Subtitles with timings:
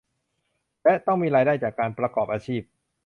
[0.83, 2.61] และต้องมีรายได้จากการประกอบอาชีพ